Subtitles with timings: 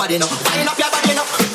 [0.00, 0.26] body now.
[0.56, 1.49] Wind up your body now.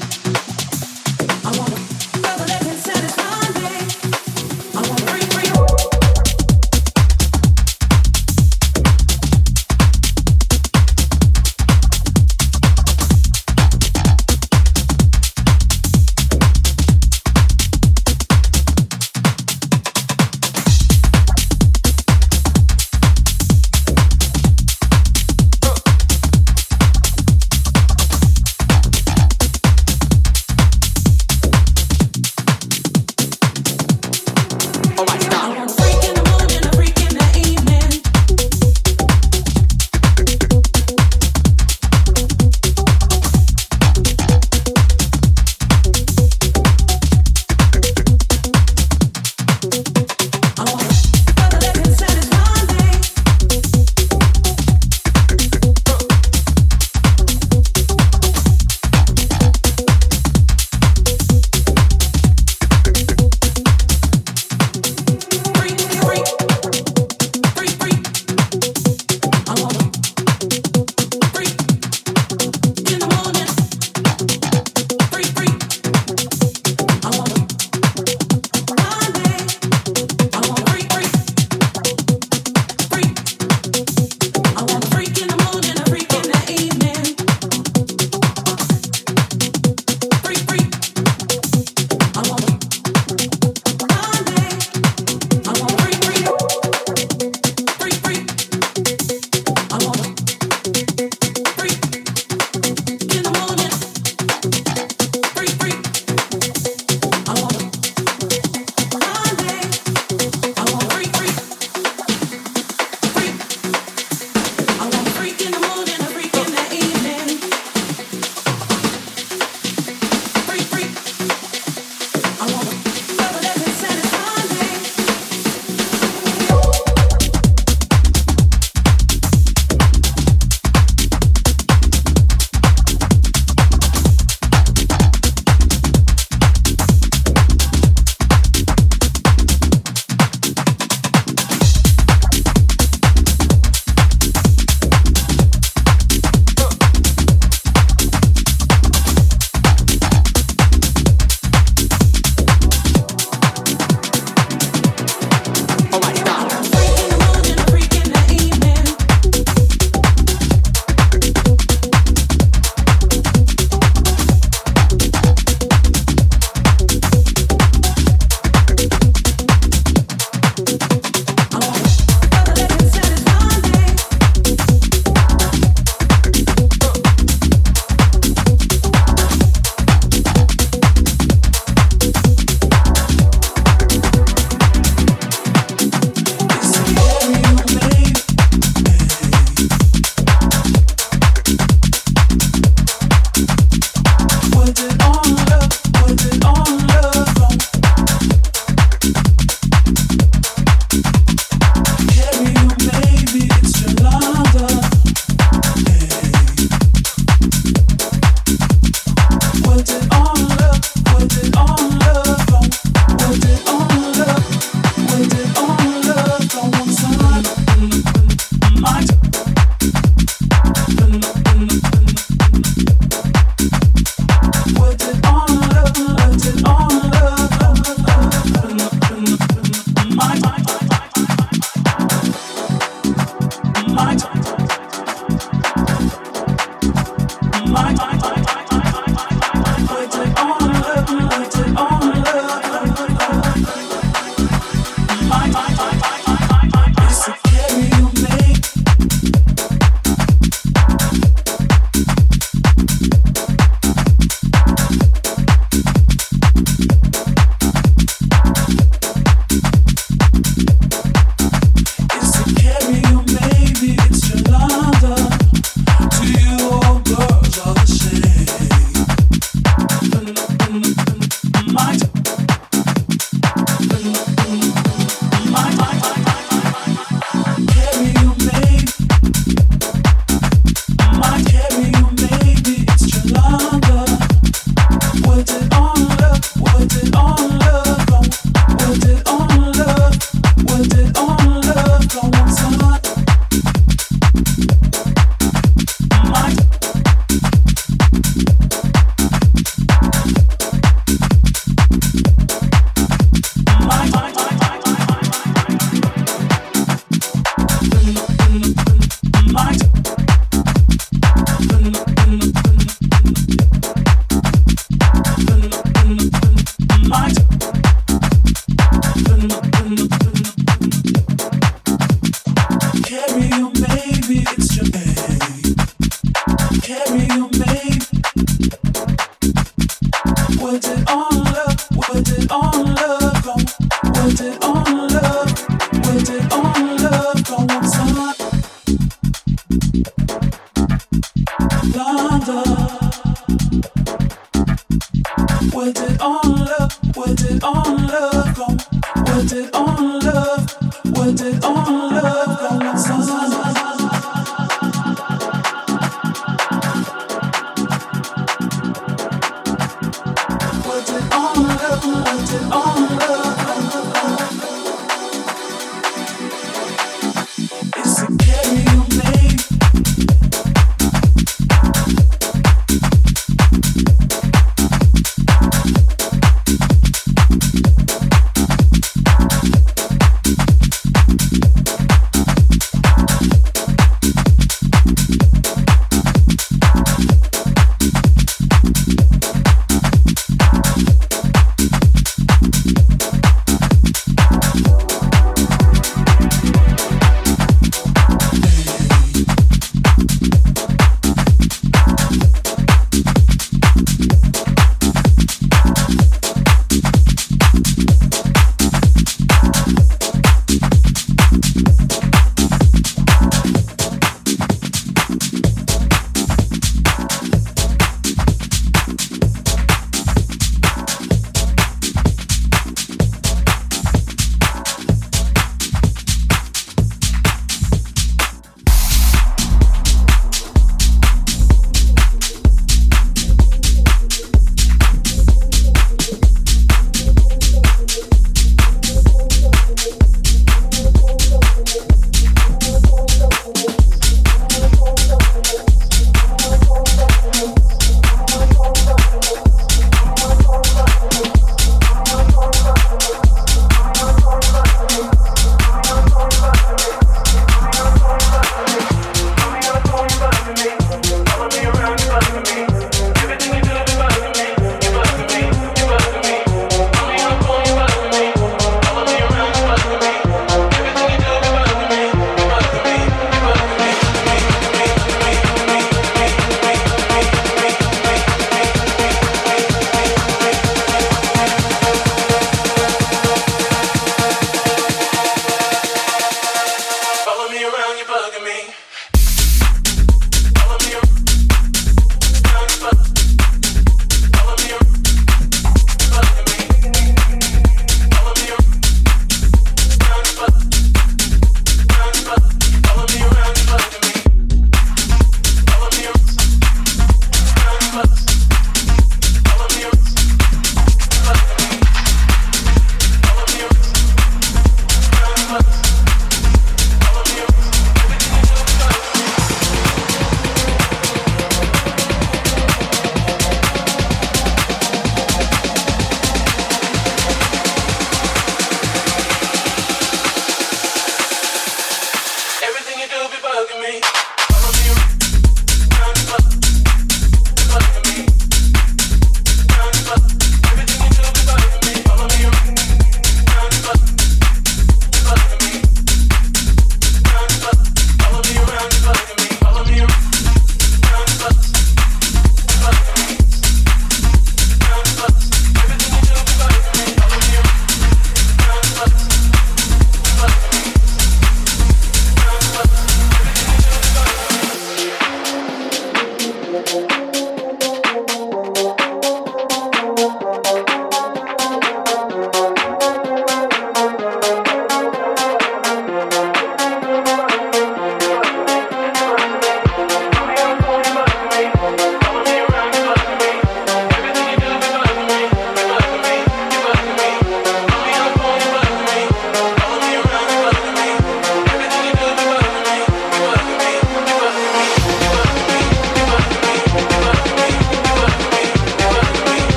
[0.00, 0.43] Thank you.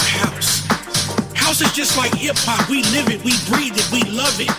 [0.00, 0.66] about house.
[1.34, 2.68] House is just like hip hop.
[2.68, 4.50] We live it, we breathe it, we love it.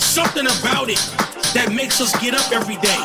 [0.00, 1.00] Something about it
[1.54, 3.02] that makes us get up every day,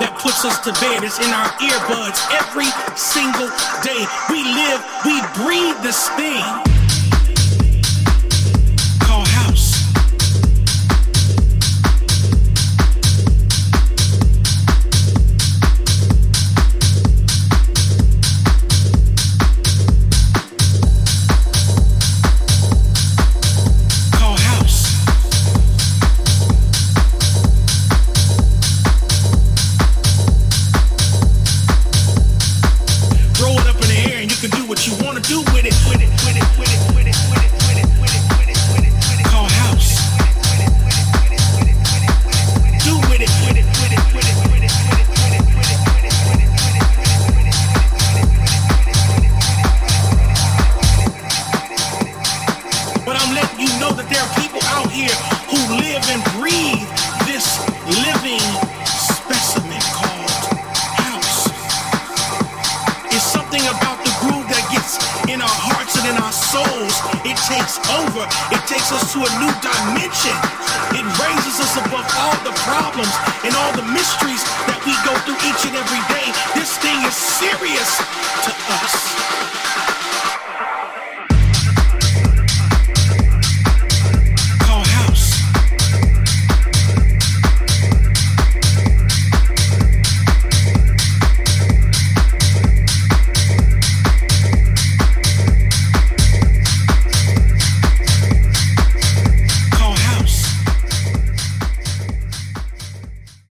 [0.00, 1.04] that puts us to bed.
[1.04, 3.48] It's in our earbuds every single
[3.84, 4.02] day.
[4.28, 6.79] We live, we breathe this thing.